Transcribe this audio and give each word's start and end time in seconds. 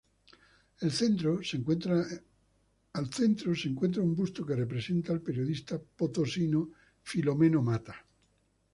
Al 0.85 0.91
centro 0.91 1.43
se 1.43 1.57
encuentra 1.57 1.95
un 4.01 4.15
busto 4.15 4.43
que 4.47 4.55
representa 4.55 5.13
al 5.13 5.21
periodista 5.21 5.77
potosino 5.77 6.71
Filomeno 7.03 7.61
Mata. 7.61 7.95